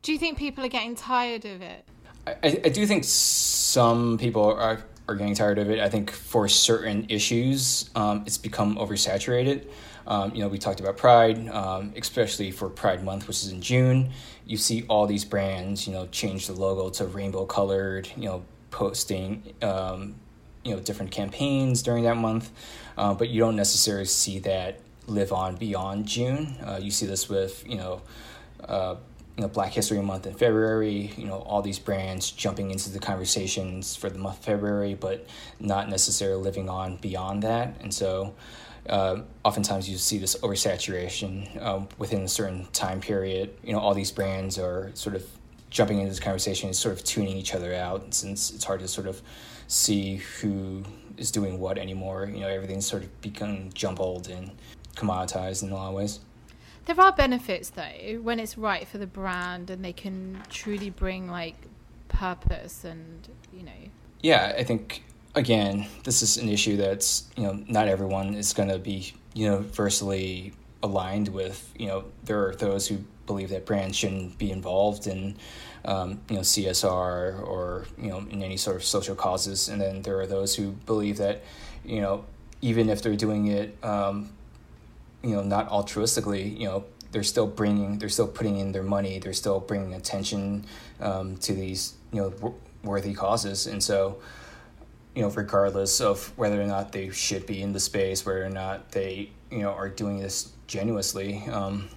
Do 0.02 0.12
you 0.12 0.18
think 0.18 0.36
people 0.36 0.64
are 0.64 0.68
getting 0.68 0.96
tired 0.96 1.44
of 1.44 1.62
it? 1.62 1.84
I, 2.26 2.60
I 2.64 2.68
do 2.68 2.86
think 2.86 3.04
some 3.04 4.18
people 4.18 4.44
are 4.44 4.82
are 5.08 5.14
getting 5.14 5.34
tired 5.34 5.58
of 5.58 5.70
it. 5.70 5.78
I 5.78 5.88
think 5.88 6.10
for 6.10 6.48
certain 6.48 7.06
issues, 7.08 7.88
um, 7.94 8.24
it's 8.26 8.36
become 8.36 8.76
oversaturated. 8.76 9.66
Um, 10.08 10.34
you 10.34 10.40
know, 10.40 10.48
we 10.48 10.58
talked 10.58 10.80
about 10.80 10.96
Pride, 10.96 11.48
um, 11.50 11.92
especially 11.94 12.50
for 12.50 12.70
Pride 12.70 13.04
Month, 13.04 13.28
which 13.28 13.36
is 13.44 13.52
in 13.52 13.60
June. 13.60 14.10
You 14.46 14.56
see 14.56 14.84
all 14.88 15.06
these 15.06 15.24
brands, 15.24 15.86
you 15.86 15.92
know, 15.92 16.06
change 16.06 16.46
the 16.46 16.54
logo 16.54 16.88
to 16.90 17.06
rainbow 17.06 17.44
colored. 17.44 18.10
You 18.16 18.24
know, 18.24 18.44
posting, 18.70 19.54
um, 19.62 20.14
you 20.64 20.74
know, 20.74 20.80
different 20.80 21.12
campaigns 21.12 21.82
during 21.82 22.04
that 22.04 22.16
month, 22.16 22.50
uh, 22.96 23.14
but 23.14 23.28
you 23.28 23.40
don't 23.40 23.56
necessarily 23.56 24.06
see 24.06 24.38
that 24.40 24.80
live 25.06 25.32
on 25.32 25.56
beyond 25.56 26.06
June. 26.06 26.56
Uh, 26.64 26.78
you 26.80 26.90
see 26.90 27.06
this 27.06 27.28
with, 27.28 27.64
you 27.66 27.76
know. 27.76 28.02
Uh, 28.66 28.96
you 29.36 29.42
know 29.42 29.48
Black 29.48 29.72
History 29.72 30.02
Month 30.02 30.26
in 30.26 30.34
February, 30.34 31.12
you 31.16 31.24
know 31.24 31.36
all 31.36 31.62
these 31.62 31.78
brands 31.78 32.32
jumping 32.32 32.72
into 32.72 32.90
the 32.90 32.98
conversations 32.98 33.94
for 33.94 34.10
the 34.10 34.18
month 34.18 34.40
of 34.40 34.44
February, 34.44 34.94
but 34.94 35.28
not 35.60 35.88
necessarily 35.88 36.42
living 36.42 36.68
on 36.68 36.96
beyond 36.96 37.44
that, 37.44 37.76
and 37.80 37.94
so. 37.94 38.34
Uh, 38.88 39.22
oftentimes, 39.44 39.88
you 39.88 39.98
see 39.98 40.18
this 40.18 40.36
oversaturation 40.36 41.62
um, 41.62 41.88
within 41.98 42.22
a 42.22 42.28
certain 42.28 42.66
time 42.72 43.00
period. 43.00 43.54
You 43.62 43.72
know, 43.72 43.80
all 43.80 43.94
these 43.94 44.10
brands 44.10 44.58
are 44.58 44.90
sort 44.94 45.16
of 45.16 45.24
jumping 45.70 45.98
into 45.98 46.10
this 46.10 46.20
conversation 46.20 46.68
and 46.68 46.76
sort 46.76 46.94
of 46.94 47.04
tuning 47.04 47.36
each 47.36 47.54
other 47.54 47.74
out, 47.74 48.14
since 48.14 48.50
it's 48.50 48.64
hard 48.64 48.80
to 48.80 48.88
sort 48.88 49.06
of 49.06 49.20
see 49.66 50.16
who 50.16 50.82
is 51.16 51.30
doing 51.30 51.58
what 51.58 51.78
anymore. 51.78 52.26
You 52.32 52.40
know, 52.40 52.48
everything's 52.48 52.86
sort 52.86 53.02
of 53.02 53.20
become 53.20 53.70
jumbled 53.74 54.28
and 54.28 54.50
commoditized 54.96 55.62
in 55.62 55.70
a 55.70 55.74
lot 55.74 55.88
of 55.88 55.94
ways. 55.94 56.20
There 56.86 56.98
are 56.98 57.12
benefits 57.12 57.68
though 57.68 58.18
when 58.22 58.40
it's 58.40 58.56
right 58.56 58.88
for 58.88 58.96
the 58.96 59.06
brand 59.06 59.68
and 59.68 59.84
they 59.84 59.92
can 59.92 60.42
truly 60.48 60.88
bring 60.88 61.30
like 61.30 61.56
purpose 62.08 62.82
and 62.82 63.28
you 63.52 63.62
know. 63.62 63.90
Yeah, 64.22 64.54
I 64.56 64.64
think 64.64 65.04
again, 65.38 65.86
this 66.02 66.20
is 66.20 66.36
an 66.36 66.48
issue 66.48 66.76
that's 66.76 67.28
you 67.36 67.44
know 67.44 67.62
not 67.68 67.88
everyone 67.88 68.34
is 68.34 68.52
going 68.52 68.68
to 68.68 68.78
be 68.78 69.12
universally 69.34 70.52
aligned 70.82 71.28
with. 71.28 71.72
You 71.78 71.86
know, 71.86 72.04
there 72.24 72.48
are 72.48 72.54
those 72.54 72.88
who 72.88 72.98
believe 73.26 73.50
that 73.50 73.64
brands 73.64 73.96
shouldn't 73.96 74.36
be 74.38 74.50
involved 74.50 75.06
in 75.06 75.36
um, 75.84 76.20
you 76.28 76.36
know 76.36 76.42
CSR 76.42 77.40
or 77.46 77.86
you 77.96 78.08
know 78.10 78.18
in 78.18 78.42
any 78.42 78.56
sort 78.56 78.76
of 78.76 78.84
social 78.84 79.14
causes, 79.14 79.68
and 79.68 79.80
then 79.80 80.02
there 80.02 80.18
are 80.20 80.26
those 80.26 80.56
who 80.56 80.72
believe 80.86 81.16
that 81.18 81.42
you 81.84 82.00
know 82.00 82.24
even 82.60 82.90
if 82.90 83.00
they're 83.00 83.16
doing 83.16 83.46
it 83.46 83.82
um, 83.84 84.30
you 85.22 85.30
know 85.30 85.42
not 85.42 85.70
altruistically 85.70 86.58
you 86.58 86.66
know 86.66 86.84
they're 87.12 87.22
still 87.22 87.46
bringing 87.46 87.98
they're 87.98 88.08
still 88.08 88.26
putting 88.26 88.58
in 88.58 88.72
their 88.72 88.82
money 88.82 89.20
they're 89.20 89.32
still 89.32 89.60
bringing 89.60 89.94
attention 89.94 90.64
um, 91.00 91.36
to 91.36 91.54
these 91.54 91.94
you 92.12 92.20
know 92.20 92.54
worthy 92.82 93.14
causes 93.14 93.66
and 93.68 93.82
so 93.82 94.18
you 95.18 95.24
know 95.24 95.30
regardless 95.30 96.00
of 96.00 96.32
whether 96.38 96.62
or 96.62 96.66
not 96.66 96.92
they 96.92 97.10
should 97.10 97.44
be 97.44 97.60
in 97.60 97.72
the 97.72 97.80
space 97.80 98.24
whether 98.24 98.44
or 98.44 98.50
not 98.50 98.92
they 98.92 99.28
you 99.50 99.58
know 99.58 99.70
are 99.70 99.88
doing 99.88 100.20
this 100.20 100.52
genuinely 100.68 101.42
um, 101.50 101.88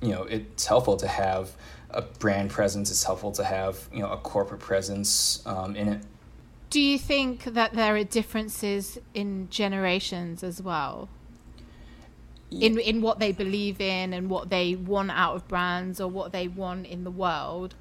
you 0.00 0.08
know 0.08 0.22
it's 0.24 0.64
helpful 0.64 0.96
to 0.96 1.06
have 1.06 1.52
a 1.92 2.02
brand 2.02 2.50
presence. 2.50 2.90
It's 2.90 3.04
helpful 3.04 3.32
to 3.32 3.44
have 3.44 3.88
you 3.92 4.00
know 4.00 4.10
a 4.10 4.16
corporate 4.16 4.60
presence 4.60 5.42
um, 5.46 5.76
in 5.76 5.88
it. 5.88 6.02
Do 6.70 6.80
you 6.80 6.98
think 6.98 7.44
that 7.44 7.74
there 7.74 7.96
are 7.96 8.04
differences 8.04 8.98
in 9.12 9.48
generations 9.50 10.42
as 10.42 10.62
well? 10.62 11.08
In 12.50 12.78
in 12.78 13.00
what 13.00 13.20
they 13.20 13.32
believe 13.32 13.80
in 13.80 14.12
and 14.12 14.28
what 14.28 14.50
they 14.50 14.74
want 14.74 15.10
out 15.12 15.36
of 15.36 15.48
brands 15.48 16.00
or 16.00 16.08
what 16.08 16.32
they 16.32 16.48
want 16.48 16.86
in 16.86 17.04
the 17.04 17.10
world. 17.10 17.74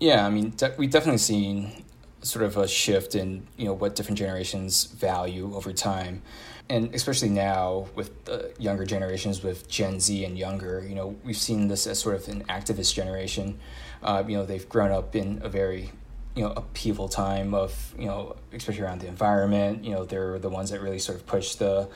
Yeah, 0.00 0.26
I 0.26 0.30
mean, 0.30 0.50
de- 0.50 0.74
we've 0.78 0.90
definitely 0.90 1.18
seen 1.18 1.84
sort 2.22 2.44
of 2.44 2.56
a 2.56 2.66
shift 2.66 3.14
in 3.14 3.46
you 3.56 3.66
know 3.66 3.72
what 3.72 3.96
different 3.96 4.18
generations 4.18 4.84
value 4.84 5.54
over 5.54 5.72
time, 5.72 6.22
and 6.68 6.94
especially 6.94 7.28
now 7.28 7.86
with 7.94 8.24
the 8.24 8.52
younger 8.58 8.84
generations, 8.84 9.42
with 9.42 9.68
Gen 9.68 10.00
Z 10.00 10.24
and 10.24 10.38
younger, 10.38 10.84
you 10.86 10.94
know, 10.94 11.16
we've 11.24 11.36
seen 11.36 11.68
this 11.68 11.86
as 11.86 11.98
sort 11.98 12.16
of 12.16 12.28
an 12.28 12.44
activist 12.44 12.94
generation. 12.94 13.58
Uh, 14.02 14.22
you 14.26 14.36
know, 14.36 14.44
they've 14.44 14.68
grown 14.68 14.90
up 14.90 15.14
in 15.16 15.40
a 15.42 15.48
very 15.48 15.90
you 16.34 16.44
know 16.44 16.52
upheaval 16.52 17.08
time 17.08 17.52
of 17.52 17.94
you 17.98 18.06
know 18.06 18.36
especially 18.52 18.82
around 18.82 19.00
the 19.00 19.08
environment. 19.08 19.84
You 19.84 19.92
know, 19.92 20.04
they're 20.04 20.38
the 20.38 20.50
ones 20.50 20.70
that 20.70 20.80
really 20.80 20.98
sort 20.98 21.18
of 21.18 21.26
push 21.26 21.54
the 21.54 21.88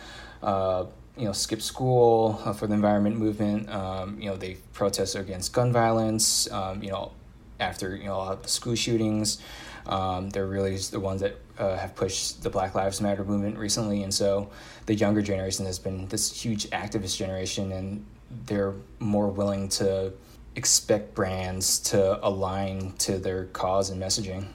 uh, 0.43 0.87
you 1.17 1.25
know, 1.25 1.33
skip 1.33 1.61
school 1.61 2.41
uh, 2.45 2.53
for 2.53 2.67
the 2.67 2.75
environment 2.75 3.17
movement. 3.17 3.69
Um, 3.69 4.19
you 4.21 4.31
know, 4.31 4.37
they 4.37 4.55
protest 4.73 5.15
against 5.15 5.53
gun 5.53 5.73
violence. 5.73 6.51
Um, 6.51 6.83
you 6.83 6.91
know, 6.91 7.13
after 7.61 7.95
you 7.95 8.05
know 8.05 8.35
the 8.35 8.49
school 8.49 8.75
shootings, 8.75 9.39
um, 9.87 10.31
they're 10.31 10.47
really 10.47 10.77
the 10.77 11.01
ones 11.01 11.21
that 11.21 11.37
uh, 11.59 11.77
have 11.77 11.95
pushed 11.95 12.43
the 12.43 12.51
Black 12.51 12.75
Lives 12.75 13.01
Matter 13.01 13.25
movement 13.25 13.59
recently. 13.59 14.03
And 14.03 14.13
so, 14.13 14.51
the 14.87 14.95
younger 14.95 15.23
generation 15.23 15.67
has 15.67 15.79
been 15.79 16.09
this 16.09 16.33
huge 16.33 16.69
activist 16.71 17.17
generation, 17.17 17.73
and 17.73 18.05
they're 18.47 18.75
more 18.99 19.29
willing 19.29 19.69
to 19.71 20.13
expect 20.57 21.15
brands 21.15 21.79
to 21.79 22.25
align 22.27 22.93
to 22.99 23.19
their 23.19 23.47
cause 23.47 23.91
and 23.91 24.01
messaging. 24.01 24.47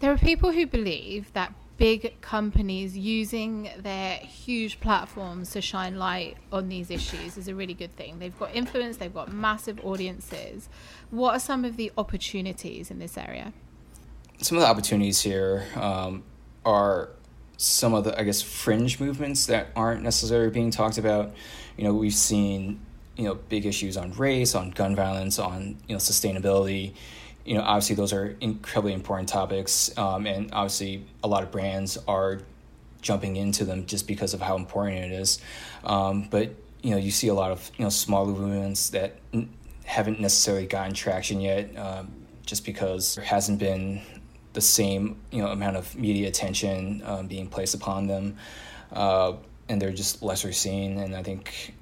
There 0.00 0.12
are 0.12 0.18
people 0.18 0.50
who 0.52 0.66
believe 0.66 1.32
that 1.34 1.52
big 1.80 2.20
companies 2.20 2.96
using 2.96 3.70
their 3.78 4.16
huge 4.16 4.80
platforms 4.80 5.50
to 5.52 5.62
shine 5.62 5.98
light 5.98 6.36
on 6.52 6.68
these 6.68 6.90
issues 6.90 7.38
is 7.38 7.48
a 7.48 7.54
really 7.54 7.72
good 7.72 7.96
thing. 7.96 8.18
They've 8.18 8.38
got 8.38 8.54
influence, 8.54 8.98
they've 8.98 9.12
got 9.12 9.32
massive 9.32 9.82
audiences. 9.82 10.68
What 11.10 11.36
are 11.36 11.40
some 11.40 11.64
of 11.64 11.78
the 11.78 11.90
opportunities 11.96 12.90
in 12.90 12.98
this 12.98 13.16
area? 13.16 13.54
Some 14.42 14.56
of 14.56 14.62
the 14.62 14.68
opportunities 14.68 15.20
here 15.20 15.66
um, 15.76 16.22
are 16.64 17.10
some 17.56 17.92
of 17.92 18.04
the, 18.04 18.18
I 18.18 18.24
guess, 18.24 18.40
fringe 18.40 18.98
movements 18.98 19.46
that 19.46 19.68
aren't 19.76 20.02
necessarily 20.02 20.50
being 20.50 20.70
talked 20.70 20.96
about. 20.96 21.34
You 21.76 21.84
know, 21.84 21.94
we've 21.94 22.14
seen, 22.14 22.80
you 23.16 23.24
know, 23.24 23.34
big 23.34 23.66
issues 23.66 23.96
on 23.96 24.12
race, 24.12 24.54
on 24.54 24.70
gun 24.70 24.96
violence, 24.96 25.38
on, 25.38 25.76
you 25.86 25.94
know, 25.94 25.98
sustainability 25.98 26.94
you 27.44 27.54
know, 27.54 27.62
obviously 27.62 27.96
those 27.96 28.12
are 28.12 28.36
incredibly 28.40 28.92
important 28.92 29.28
topics, 29.28 29.96
um, 29.98 30.26
and 30.26 30.50
obviously 30.52 31.04
a 31.24 31.28
lot 31.28 31.42
of 31.42 31.50
brands 31.50 31.98
are 32.06 32.40
jumping 33.02 33.36
into 33.36 33.64
them 33.64 33.86
just 33.86 34.06
because 34.06 34.34
of 34.34 34.40
how 34.40 34.56
important 34.56 34.98
it 34.98 35.12
is. 35.12 35.40
Um, 35.84 36.28
but 36.30 36.54
you 36.82 36.90
know, 36.90 36.96
you 36.96 37.10
see 37.10 37.28
a 37.28 37.34
lot 37.34 37.50
of 37.50 37.70
you 37.76 37.84
know 37.84 37.88
smaller 37.88 38.32
movements 38.32 38.90
that 38.90 39.16
n- 39.32 39.50
haven't 39.84 40.20
necessarily 40.20 40.66
gotten 40.66 40.94
traction 40.94 41.40
yet, 41.40 41.76
um, 41.76 42.12
just 42.44 42.64
because 42.64 43.16
there 43.16 43.24
hasn't 43.24 43.58
been 43.58 44.02
the 44.52 44.60
same 44.60 45.20
you 45.30 45.42
know 45.42 45.48
amount 45.48 45.76
of 45.76 45.96
media 45.96 46.28
attention 46.28 47.02
um, 47.04 47.26
being 47.26 47.48
placed 47.48 47.74
upon 47.74 48.06
them, 48.06 48.36
uh, 48.92 49.34
and 49.68 49.80
they're 49.80 49.92
just 49.92 50.22
lesser 50.22 50.52
seen. 50.52 50.98
And 50.98 51.14
I 51.14 51.22
think 51.22 51.74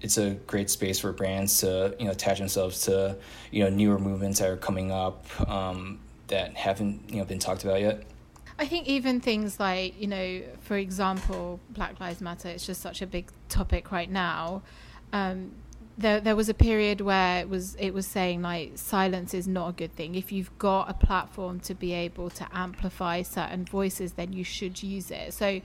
it's 0.00 0.18
a 0.18 0.30
great 0.46 0.70
space 0.70 1.00
for 1.00 1.12
brands 1.12 1.58
to 1.60 1.94
you 1.98 2.06
know 2.06 2.12
attach 2.12 2.38
themselves 2.38 2.82
to 2.82 3.16
you 3.50 3.64
know 3.64 3.70
newer 3.70 3.98
movements 3.98 4.38
that 4.38 4.48
are 4.48 4.56
coming 4.56 4.92
up 4.92 5.26
um, 5.50 5.98
that 6.28 6.54
haven't 6.54 7.02
you 7.08 7.16
know 7.16 7.24
been 7.24 7.38
talked 7.38 7.64
about 7.64 7.80
yet. 7.80 8.02
I 8.58 8.66
think 8.66 8.86
even 8.86 9.20
things 9.20 9.60
like 9.60 10.00
you 10.00 10.06
know, 10.06 10.42
for 10.62 10.76
example, 10.76 11.60
Black 11.70 12.00
Lives 12.00 12.20
Matter. 12.20 12.48
It's 12.48 12.66
just 12.66 12.80
such 12.80 13.02
a 13.02 13.06
big 13.06 13.30
topic 13.48 13.92
right 13.92 14.10
now. 14.10 14.62
Um, 15.12 15.52
there 15.98 16.20
there 16.20 16.36
was 16.36 16.48
a 16.48 16.54
period 16.54 17.00
where 17.00 17.40
it 17.40 17.48
was 17.48 17.74
it 17.76 17.94
was 17.94 18.06
saying 18.06 18.42
like 18.42 18.72
silence 18.74 19.32
is 19.32 19.48
not 19.48 19.68
a 19.70 19.72
good 19.72 19.94
thing. 19.96 20.14
If 20.14 20.30
you've 20.30 20.56
got 20.58 20.90
a 20.90 20.94
platform 20.94 21.58
to 21.60 21.74
be 21.74 21.94
able 21.94 22.28
to 22.30 22.46
amplify 22.52 23.22
certain 23.22 23.64
voices, 23.64 24.12
then 24.12 24.32
you 24.32 24.44
should 24.44 24.82
use 24.82 25.10
it. 25.10 25.32
So 25.32 25.62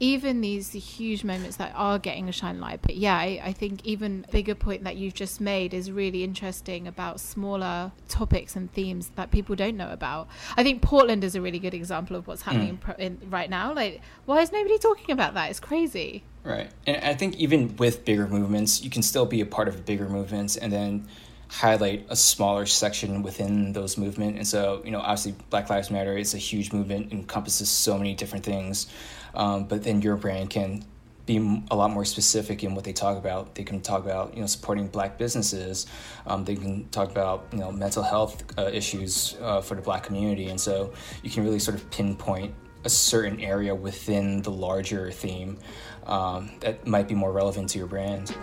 even 0.00 0.40
these 0.40 0.72
huge 0.72 1.22
moments 1.22 1.56
that 1.56 1.72
are 1.74 1.98
getting 1.98 2.28
a 2.28 2.32
shine 2.32 2.60
light, 2.60 2.80
but 2.80 2.96
yeah, 2.96 3.16
I, 3.16 3.40
I 3.44 3.52
think 3.52 3.84
even 3.84 4.24
bigger 4.32 4.54
point 4.54 4.84
that 4.84 4.96
you've 4.96 5.14
just 5.14 5.40
made 5.40 5.74
is 5.74 5.90
really 5.90 6.24
interesting 6.24 6.88
about 6.88 7.20
smaller 7.20 7.92
topics 8.08 8.56
and 8.56 8.72
themes 8.72 9.10
that 9.16 9.30
people 9.30 9.54
don't 9.54 9.76
know 9.76 9.90
about. 9.90 10.28
I 10.56 10.62
think 10.62 10.80
Portland 10.80 11.24
is 11.24 11.34
a 11.34 11.42
really 11.42 11.58
good 11.58 11.74
example 11.74 12.16
of 12.16 12.26
what's 12.26 12.42
happening 12.42 12.78
mm. 12.78 12.98
in, 12.98 13.18
in, 13.22 13.30
right 13.30 13.50
now. 13.50 13.74
Like, 13.74 14.00
why 14.24 14.40
is 14.40 14.50
nobody 14.50 14.78
talking 14.78 15.12
about 15.12 15.34
that? 15.34 15.50
It's 15.50 15.60
crazy. 15.60 16.24
Right. 16.44 16.70
And 16.86 16.98
I 17.02 17.14
think 17.14 17.36
even 17.36 17.74
with 17.76 18.04
bigger 18.04 18.28
movements, 18.28 18.84
you 18.84 18.90
can 18.90 19.02
still 19.02 19.24
be 19.24 19.40
a 19.40 19.46
part 19.46 19.66
of 19.66 19.86
bigger 19.86 20.08
movements 20.08 20.56
and 20.56 20.70
then 20.70 21.08
highlight 21.48 22.04
a 22.10 22.16
smaller 22.16 22.66
section 22.66 23.22
within 23.22 23.72
those 23.72 23.96
movements. 23.96 24.36
And 24.36 24.46
so, 24.46 24.82
you 24.84 24.90
know, 24.90 25.00
obviously 25.00 25.34
Black 25.48 25.70
Lives 25.70 25.90
Matter 25.90 26.16
is 26.18 26.34
a 26.34 26.38
huge 26.38 26.72
movement, 26.72 27.12
encompasses 27.12 27.70
so 27.70 27.96
many 27.96 28.14
different 28.14 28.44
things. 28.44 28.88
Um, 29.34 29.64
but 29.64 29.84
then 29.84 30.02
your 30.02 30.16
brand 30.16 30.50
can 30.50 30.84
be 31.26 31.62
a 31.70 31.76
lot 31.76 31.90
more 31.90 32.04
specific 32.04 32.62
in 32.62 32.74
what 32.74 32.84
they 32.84 32.92
talk 32.92 33.16
about. 33.16 33.54
They 33.54 33.64
can 33.64 33.80
talk 33.80 34.04
about 34.04 34.34
you 34.34 34.40
know 34.40 34.46
supporting 34.46 34.88
black 34.88 35.16
businesses. 35.16 35.86
Um, 36.26 36.44
they 36.44 36.54
can 36.54 36.88
talk 36.90 37.10
about 37.10 37.46
you 37.52 37.58
know 37.58 37.72
mental 37.72 38.02
health 38.02 38.42
uh, 38.58 38.70
issues 38.72 39.36
uh, 39.40 39.62
for 39.62 39.74
the 39.74 39.82
black 39.82 40.02
community, 40.02 40.48
and 40.48 40.60
so 40.60 40.92
you 41.22 41.30
can 41.30 41.42
really 41.42 41.58
sort 41.58 41.76
of 41.76 41.90
pinpoint 41.90 42.54
a 42.84 42.90
certain 42.90 43.40
area 43.40 43.74
within 43.74 44.42
the 44.42 44.50
larger 44.50 45.10
theme 45.10 45.58
um, 46.06 46.50
that 46.60 46.86
might 46.86 47.08
be 47.08 47.14
more 47.14 47.32
relevant 47.32 47.70
to 47.70 47.78
your 47.78 47.86
brand. 47.86 48.34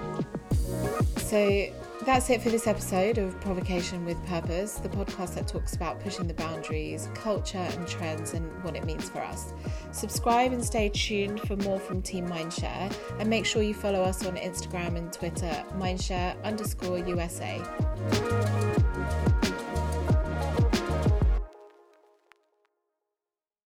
So 1.17 1.67
that's 2.05 2.29
it 2.31 2.41
for 2.41 2.50
this 2.50 2.65
episode 2.65 3.19
of 3.19 3.39
Provocation 3.41 4.05
with 4.05 4.24
Purpose, 4.25 4.75
the 4.75 4.89
podcast 4.89 5.36
that 5.36 5.48
talks 5.48 5.75
about 5.75 6.00
pushing 6.00 6.27
the 6.27 6.33
boundaries, 6.33 7.10
culture, 7.13 7.60
and 7.60 7.88
trends, 7.88 8.33
and 8.33 8.51
what 8.63 8.75
it 8.75 8.86
means 8.86 9.07
for 9.07 9.19
us. 9.19 9.53
Subscribe 9.91 10.51
and 10.51 10.65
stay 10.65 10.89
tuned 10.89 11.39
for 11.41 11.55
more 11.57 11.79
from 11.79 12.01
Team 12.01 12.27
Mindshare, 12.27 12.91
and 13.19 13.29
make 13.29 13.45
sure 13.45 13.62
you 13.62 13.75
follow 13.75 14.01
us 14.01 14.25
on 14.25 14.36
Instagram 14.36 14.95
and 14.98 15.13
Twitter, 15.13 15.63
Mindshare 15.77 16.41
underscore 16.43 16.98
USA. 16.98 17.62